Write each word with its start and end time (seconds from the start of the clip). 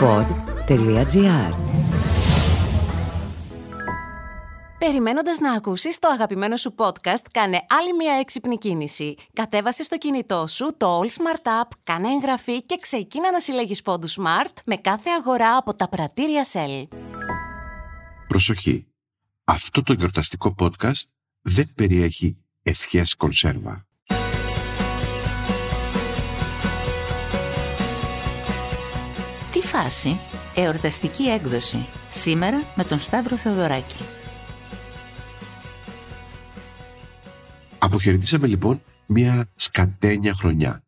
pod.gr 0.00 1.54
Περιμένοντας 4.78 5.38
να 5.38 5.52
ακούσεις 5.52 5.98
το 5.98 6.08
αγαπημένο 6.08 6.56
σου 6.56 6.74
podcast, 6.76 7.24
κάνε 7.32 7.64
άλλη 7.68 7.94
μια 7.98 8.12
έξυπνη 8.12 8.58
κίνηση. 8.58 9.14
Κατέβασε 9.32 9.82
στο 9.82 9.98
κινητό 9.98 10.46
σου 10.46 10.74
το 10.76 11.00
All 11.00 11.06
Smart 11.06 11.46
App, 11.62 11.68
κάνε 11.82 12.08
εγγραφή 12.08 12.62
και 12.62 12.76
ξεκίνα 12.80 13.30
να 13.30 13.40
συλλέγεις 13.40 13.82
πόντους 13.82 14.18
Smart 14.20 14.52
με 14.64 14.76
κάθε 14.76 15.10
αγορά 15.10 15.56
από 15.56 15.74
τα 15.74 15.88
πρατήρια 15.88 16.46
Shell. 16.52 16.88
Προσοχή! 18.28 18.86
Αυτό 19.44 19.82
το 19.82 19.92
γιορταστικό 19.92 20.54
podcast 20.58 21.04
δεν 21.40 21.72
περιέχει 21.74 22.36
ευχές 22.62 23.14
κονσέρβα. 23.14 23.87
Φάση, 29.68 30.18
εορταστική 30.54 31.22
έκδοση, 31.22 31.86
σήμερα 32.08 32.62
με 32.76 32.84
τον 32.84 33.00
Σταύρο 33.00 33.36
Θεοδωράκη. 33.36 34.04
Αποχαιρετήσαμε 37.78 38.46
λοιπόν 38.46 38.82
μια 39.06 39.48
σκατένια 39.54 40.34
χρονιά. 40.34 40.82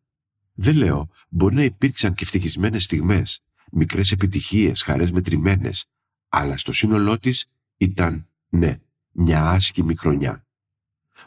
Δεν 0.53 0.75
λέω, 0.75 1.09
μπορεί 1.29 1.55
να 1.55 1.63
υπήρξαν 1.63 2.13
και 2.13 2.23
ευτυχισμένες 2.23 2.83
στιγμές, 2.83 3.43
μικρές 3.71 4.11
επιτυχίες, 4.11 4.81
χαρές 4.81 5.11
μετρημένες, 5.11 5.85
αλλά 6.29 6.57
στο 6.57 6.73
σύνολό 6.73 7.17
της 7.19 7.45
ήταν, 7.77 8.27
ναι, 8.49 8.79
μια 9.11 9.49
άσχημη 9.49 9.95
χρονιά. 9.95 10.45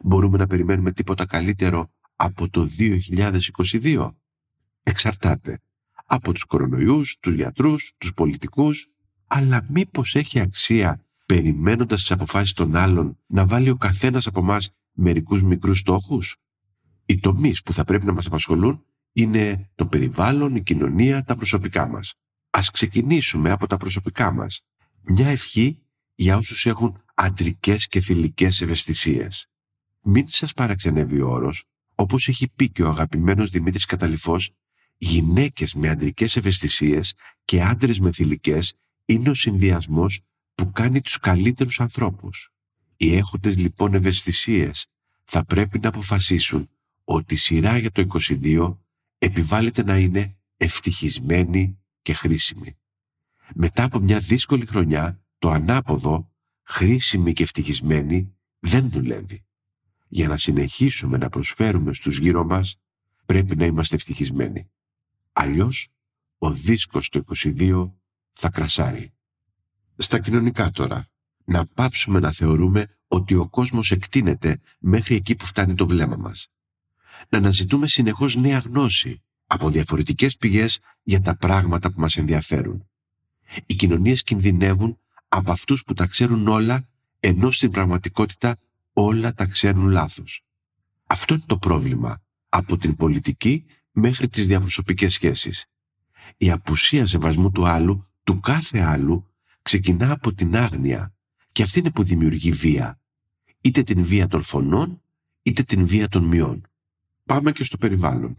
Μπορούμε 0.03 0.39
να 0.39 0.47
περιμένουμε 0.47 0.93
τίποτα 0.93 1.27
καλύτερο 1.27 1.91
από 2.17 2.49
το 2.49 2.69
2022. 2.79 4.15
Εξαρτάται 4.83 5.59
από 6.15 6.33
τους 6.33 6.45
κορονοϊούς, 6.45 7.19
τους 7.21 7.35
γιατρούς, 7.35 7.93
τους 7.99 8.15
πολιτικούς, 8.15 8.89
αλλά 9.27 9.67
μήπως 9.69 10.15
έχει 10.15 10.41
αξία 10.41 11.05
περιμένοντας 11.27 12.01
τις 12.01 12.11
αποφάσεις 12.11 12.53
των 12.53 12.77
άλλων 12.77 13.19
να 13.27 13.47
βάλει 13.47 13.71
ο 13.71 13.77
καθένας 13.77 14.27
από 14.27 14.41
εμάς 14.41 14.77
μερικούς 14.93 15.43
μικρούς 15.43 15.79
στόχους; 15.79 16.37
Οι 17.07 17.19
τομείς 17.19 17.63
που 17.63 17.73
θα 17.73 17.85
πρέπει 17.85 18.07
να 18.07 18.13
μας 18.13 18.27
απασχολούν 18.27 18.85
είναι 19.13 19.71
το 19.75 19.87
περιβάλλον, 19.87 20.57
η 20.57 20.63
κοινωνία, 20.63 21.25
τα 21.25 21.37
προσωπικά 21.37 21.87
μας. 21.87 22.15
Ας 22.51 22.71
ξεκινήσουμε 22.71 23.51
από 23.51 23.67
τα 23.67 23.77
προσωπικά 23.77 24.33
μας. 24.33 24.67
Μια 25.03 25.29
ευχή 25.29 25.79
για 26.15 26.37
όσους 26.37 26.67
έχουν 26.67 27.03
αντρικές 27.15 27.87
και 27.87 28.01
θηλυκές 28.01 28.61
ευαισθησίες. 28.61 29.49
Μην 30.03 30.29
σας 30.29 30.53
παραξενεύει 30.53 31.21
ο 31.21 31.29
όρος, 31.31 31.65
όπως 31.95 32.29
έχει 32.29 32.49
πει 32.49 32.71
και 32.71 32.83
ο 32.83 32.89
αγαπημένος 32.89 33.51
Δημήτρης 33.51 33.85
Καταληφός, 33.85 34.51
γυναίκες 35.05 35.75
με 35.75 35.89
αντρικές 35.89 36.37
ευαισθησίες 36.37 37.15
και 37.45 37.63
άντρες 37.63 38.01
με 38.01 38.13
θηλυκές 38.13 38.75
είναι 39.05 39.31
ο 39.31 39.35
συνδυασμός 39.35 40.21
που 40.55 40.73
κάνει 40.73 41.01
τους 41.01 41.19
καλύτερους 41.19 41.81
ανθρώπους. 41.81 42.53
Οι 42.97 43.17
έχοντες 43.17 43.57
λοιπόν 43.57 43.95
ευαισθησίες 43.95 44.87
θα 45.25 45.45
πρέπει 45.45 45.79
να 45.79 45.89
αποφασίσουν 45.89 46.69
ότι 47.05 47.35
η 47.35 47.37
σειρά 47.37 47.79
για 47.79 47.91
το 47.91 48.07
22 48.29 48.79
επιβάλλεται 49.19 49.83
να 49.83 49.99
είναι 49.99 50.37
ευτυχισμένη 50.57 51.79
και 52.03 52.13
χρήσιμη. 52.13 52.77
Μετά 53.55 53.85
από 53.85 53.99
μια 53.99 54.19
δύσκολη 54.19 54.67
χρονιά, 54.67 55.23
το 55.39 55.51
ανάποδο, 55.51 56.33
χρήσιμη 56.63 57.33
και 57.33 57.43
ευτυχισμένη, 57.43 58.35
δεν 58.59 58.91
δουλεύει. 58.91 59.45
Για 60.09 60.29
να 60.29 60.37
συνεχίσουμε 60.37 61.19
να 61.19 61.29
προσφέρουμε 61.29 61.95
στους 61.95 62.19
γύρω 62.19 62.45
μας, 62.45 62.77
πρέπει 63.27 63.57
να 63.57 63.65
είμαστε 63.65 63.95
ευτυχισμένοι. 63.95 64.69
Αλλιώς, 65.37 65.89
ο 66.39 66.51
δίσκος 66.51 67.09
το 67.09 67.25
22 67.37 67.93
θα 68.33 68.51
κρασάρει. 68.51 69.13
Στα 69.97 70.19
κοινωνικά 70.19 70.71
τώρα, 70.71 71.09
να 71.45 71.67
πάψουμε 71.67 72.21
να 72.21 72.33
θεωρούμε 72.33 72.89
ότι 73.09 73.35
ο 73.35 73.49
κόσμος 73.49 73.91
εκτείνεται 73.91 74.61
μέχρι 74.79 75.15
εκεί 75.15 75.35
που 75.35 75.45
φτάνει 75.45 75.75
το 75.75 75.87
βλέμμα 75.87 76.17
μας. 76.17 76.49
Να 77.29 77.39
αναζητούμε 77.39 77.87
συνεχώς 77.87 78.37
νέα 78.37 78.59
γνώση 78.59 79.23
από 79.47 79.71
διαφορετικές 79.71 80.37
πηγές 80.37 80.81
για 81.03 81.21
τα 81.21 81.37
πράγματα 81.37 81.93
που 81.93 82.01
μας 82.01 82.17
ενδιαφέρουν. 82.17 82.89
Οι 83.67 83.75
κοινωνίες 83.75 84.23
κινδυνεύουν 84.23 84.99
από 85.29 85.53
αυτούς 85.53 85.85
που 85.85 85.95
τα 85.95 86.07
ξέρουν 86.07 86.49
όλα, 86.49 86.89
ενώ 87.21 87.51
στην 87.51 87.71
πραγματικότητα 87.71 88.59
όλα 88.93 89.35
τα 89.35 89.47
ξέρουν 89.47 89.89
λάθος. 89.89 90.45
Αυτό 91.07 91.35
είναι 91.35 91.43
το 91.47 91.59
πρόβλημα 91.59 92.23
από 92.49 92.77
την 92.77 92.97
πολιτική 92.97 93.67
μέχρι 93.95 94.29
τις 94.29 94.47
διαπροσωπικές 94.47 95.13
σχέσεις. 95.13 95.67
Η 96.37 96.51
απουσία 96.51 97.07
σεβασμού 97.07 97.51
του 97.51 97.67
άλλου, 97.67 98.09
του 98.25 98.41
κάθε 98.41 98.81
άλλου, 98.81 99.27
ξεκινά 99.63 100.11
από 100.13 100.33
την 100.33 100.57
άγνοια 100.57 101.15
και 101.53 101.63
αυτή 101.63 101.79
είναι 101.79 101.91
που 101.91 102.05
δημιουργεί 102.05 102.53
βία. 102.53 102.99
Είτε 103.61 103.83
την 103.83 104.05
βία 104.05 104.27
των 104.27 104.43
φωνών, 104.43 105.03
είτε 105.43 105.63
την 105.63 105.87
βία 105.87 106.09
των 106.09 106.25
μειών. 106.25 106.67
Πάμε 107.25 107.53
και 107.53 107.65
στο 107.65 107.77
περιβάλλον. 107.77 108.35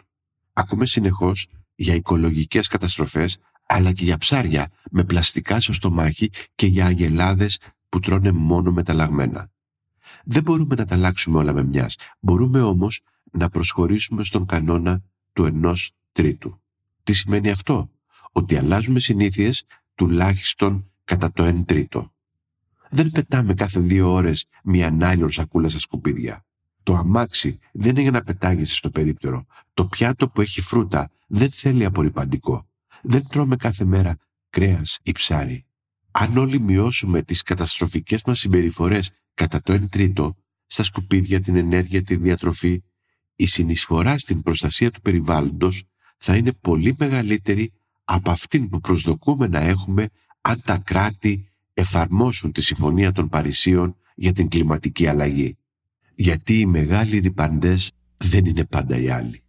Ακούμε 0.54 0.86
συνεχώς 0.86 1.48
για 1.76 1.96
οικολογικές 1.96 2.68
καταστροφές, 2.68 3.38
αλλά 3.66 3.92
και 3.92 4.04
για 4.04 4.18
ψάρια 4.18 4.72
με 4.92 5.04
πλαστικά 5.04 5.60
στο 5.60 5.74
στομάχι 5.74 6.30
και 6.56 6.68
για 6.68 6.86
αγελάδες 6.86 7.60
που 7.90 8.00
τρώνε 8.00 8.32
μόνο 8.32 8.72
μεταλλαγμένα. 8.72 9.50
Δεν 10.24 10.44
μπορούμε 10.44 10.76
να 10.76 10.86
τα 10.86 10.96
αλλάξουμε 10.96 11.38
όλα 11.38 11.54
με 11.54 11.64
μιας. 11.64 11.96
Μπορούμε 12.20 12.62
όμως 12.62 13.02
να 13.32 13.50
προσχωρήσουμε 13.50 14.24
στον 14.24 14.46
κανόνα 14.46 15.04
του 15.36 15.46
ενός 15.46 15.92
τρίτου. 16.12 16.62
Τι 17.04 17.14
σημαίνει 17.14 17.50
αυτό; 17.50 17.90
Ότι 18.32 18.58
αλλάζουμε 18.58 19.00
συνήθειες 19.00 19.66
τουλάχιστον 19.96 20.92
κατά 21.04 21.32
το 21.32 21.44
εν 21.44 21.66
τρίτο. 21.66 22.14
Δεν 22.90 23.12
πετάμε 23.12 23.54
κάθε 23.54 23.80
δύο 23.80 24.12
ώρες 24.12 24.48
μια 24.64 24.92
νάιλον 24.92 25.32
σακούλα 25.32 25.70
στα 25.70 25.80
σκουπίδια. 25.80 26.46
Το 26.84 26.96
αμάξι 26.96 27.60
δεν 27.72 27.90
είναι 27.92 28.02
για 28.02 28.12
να 28.12 28.22
πετάγεσαι 28.22 28.76
στο 28.76 28.90
περίπτερο. 28.90 29.46
Το 29.74 29.86
πιάτο 29.86 30.30
που 30.30 30.42
έχει 30.42 30.62
φρούτα 30.62 31.12
δεν 31.28 31.52
θέλει 31.52 31.86
απορριπαντικό. 31.86 32.68
Δεν 33.02 33.28
τρώμε 33.28 33.56
κάθε 33.56 33.86
μέρα 33.86 34.18
κρέας 34.50 35.00
ή 35.04 35.12
ψάρι. 35.12 35.66
Αν 36.12 36.38
όλοι 36.38 36.60
μειώσουμε 36.60 37.22
τις 37.22 37.42
καταστροφικές 37.42 38.24
μας 38.26 38.40
συμπεριφορές 38.40 39.12
κατά 39.34 39.62
το 39.62 39.74
εν 39.74 39.90
τρίτο, 39.90 40.36
στα 40.66 40.84
σκουπίδια, 40.84 41.42
την 41.42 41.56
ενέργεια, 41.56 42.02
τη 42.02 42.16
διατροφή, 42.16 42.84
η 43.36 43.46
συνεισφορά 43.46 44.18
στην 44.18 44.42
προστασία 44.42 44.92
του 44.92 45.02
περιβάλλοντος 45.02 45.84
θα 46.18 46.36
είναι 46.36 46.52
πολύ 46.62 46.96
μεγαλύτερη 47.00 47.72
από 48.04 48.32
αυτήν 48.32 48.70
που 48.70 48.80
προσδοκούμε 48.80 49.48
να 49.48 49.60
έχουμε 49.60 50.10
αν 50.42 50.62
τα 50.66 50.78
κράτη 50.78 51.52
εφαρμόσουν 51.74 52.52
τη 52.52 52.62
Συμφωνία 52.62 53.12
των 53.12 53.30
Παρισίων 53.30 53.96
για 54.16 54.32
την 54.32 54.48
κλιματική 54.48 55.08
αλλαγή. 55.08 55.58
Γιατί 56.16 56.60
οι 56.60 56.66
μεγάλοι 56.66 57.18
ρηπαντές 57.18 57.92
δεν 58.18 58.46
είναι 58.46 58.66
πάντα 58.66 58.98
οι 58.98 59.10
άλλοι. 59.10 59.44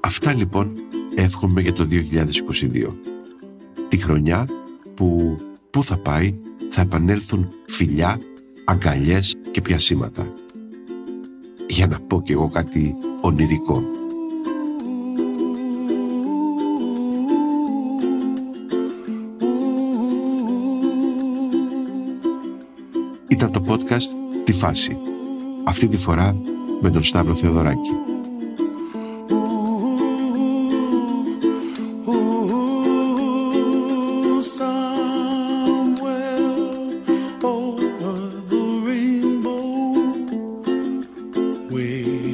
Αυτά 0.00 0.34
λοιπόν 0.34 0.72
εύχομαι 1.14 1.60
για 1.60 1.72
το 1.72 1.88
2022. 1.90 2.94
Τη 3.88 3.96
χρονιά 3.96 4.48
που 4.94 5.36
πού 5.70 5.84
θα 5.84 5.96
πάει 5.96 6.38
θα 6.70 6.80
επανέλθουν 6.80 7.48
φιλιά, 7.66 8.20
αγκαλιές 8.64 9.36
και 9.50 9.60
πιασίματα. 9.60 10.32
Για 11.68 11.86
να 11.86 12.00
πω 12.08 12.22
κι 12.22 12.32
εγώ 12.32 12.48
κάτι 12.48 12.94
ονειρικό. 13.20 13.82
Ήταν 23.28 23.52
το 23.52 23.62
podcast 23.68 24.42
«Τη 24.44 24.52
φάση». 24.52 24.96
Αυτή 25.64 25.88
τη 25.88 25.96
φορά 25.96 26.36
με 26.80 26.90
τον 26.90 27.04
Σταύρο 27.04 27.34
Θεοδωράκη. 27.34 27.90
day. 42.04 42.25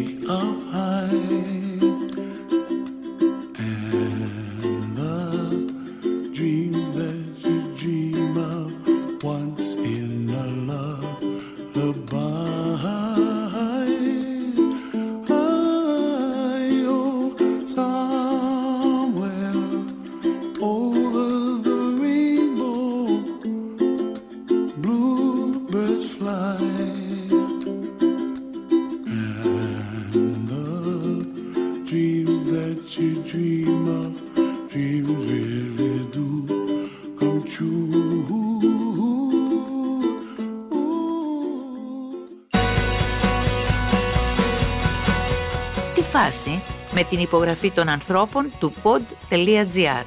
Τη 45.94 46.02
φάση 46.02 46.62
με 46.92 47.04
την 47.04 47.18
υπογραφή 47.18 47.70
των 47.70 47.88
ανθρώπων 47.88 48.52
του 48.58 48.72
pod.gr 48.82 50.04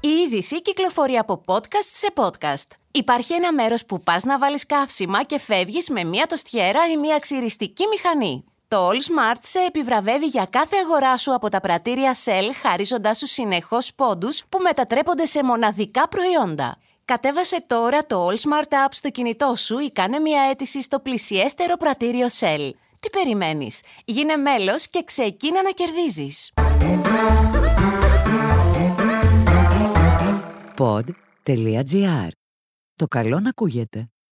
Η 0.00 0.08
είδηση 0.08 0.62
κυκλοφορεί 0.62 1.16
από 1.16 1.42
podcast 1.46 1.90
σε 1.92 2.12
podcast. 2.14 2.76
Υπάρχει 2.90 3.34
ένα 3.34 3.52
μέρος 3.52 3.84
που 3.84 4.02
πας 4.02 4.24
να 4.24 4.38
βάλεις 4.38 4.66
καύσιμα 4.66 5.22
και 5.22 5.38
φεύγεις 5.38 5.88
με 5.88 6.04
μία 6.04 6.26
τοστιέρα 6.26 6.80
ή 6.92 6.96
μία 6.96 7.18
ξυριστική 7.18 7.84
μηχανή. 7.86 8.44
Το 8.74 8.88
All 8.88 8.94
Smart 8.94 9.38
σε 9.42 9.58
επιβραβεύει 9.58 10.26
για 10.26 10.46
κάθε 10.50 10.76
αγορά 10.84 11.16
σου 11.16 11.34
από 11.34 11.48
τα 11.48 11.60
πρατήρια 11.60 12.16
Shell 12.24 12.54
χαρίζοντάς 12.62 13.18
σου 13.18 13.26
συνεχώς 13.26 13.94
πόντους 13.94 14.42
που 14.48 14.58
μετατρέπονται 14.62 15.26
σε 15.26 15.44
μοναδικά 15.44 16.08
προϊόντα. 16.08 16.78
Κατέβασε 17.04 17.64
τώρα 17.66 18.06
το 18.06 18.26
All 18.26 18.34
Smart 18.34 18.68
App 18.68 18.88
στο 18.90 19.10
κινητό 19.10 19.54
σου 19.56 19.78
ή 19.78 19.90
κάνε 19.90 20.18
μια 20.18 20.42
αίτηση 20.50 20.82
στο 20.82 21.00
πλησιέστερο 21.00 21.76
πρατήριο 21.76 22.26
Shell. 22.40 22.70
Τι 23.00 23.10
περιμένεις; 23.10 23.82
Γίνε 24.04 24.36
μέλος 24.36 24.88
και 24.88 25.02
ξεκίνα 25.04 25.62
να 25.62 25.70
κερδίζεις. 25.70 26.52
pod.gr. 30.78 32.28
Το 32.96 33.06
καλό 33.06 33.40
να 33.40 33.48
ακούγεται. 33.48 34.10